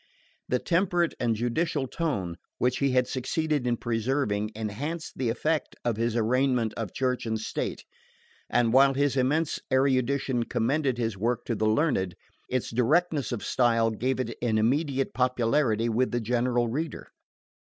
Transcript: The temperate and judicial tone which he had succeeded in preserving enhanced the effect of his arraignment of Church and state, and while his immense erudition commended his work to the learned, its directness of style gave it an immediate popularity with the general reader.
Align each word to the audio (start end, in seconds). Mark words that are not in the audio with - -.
The 0.49 0.57
temperate 0.57 1.13
and 1.19 1.35
judicial 1.35 1.85
tone 1.87 2.37
which 2.57 2.79
he 2.79 2.89
had 2.93 3.07
succeeded 3.07 3.67
in 3.67 3.77
preserving 3.77 4.49
enhanced 4.55 5.15
the 5.15 5.29
effect 5.29 5.75
of 5.85 5.97
his 5.97 6.15
arraignment 6.15 6.73
of 6.73 6.91
Church 6.91 7.27
and 7.27 7.39
state, 7.39 7.85
and 8.49 8.73
while 8.73 8.95
his 8.95 9.15
immense 9.15 9.59
erudition 9.71 10.45
commended 10.45 10.97
his 10.97 11.17
work 11.19 11.45
to 11.45 11.53
the 11.53 11.67
learned, 11.69 12.15
its 12.49 12.71
directness 12.71 13.31
of 13.31 13.43
style 13.45 13.91
gave 13.91 14.19
it 14.19 14.35
an 14.41 14.57
immediate 14.57 15.13
popularity 15.13 15.87
with 15.87 16.09
the 16.09 16.19
general 16.19 16.67
reader. 16.67 17.05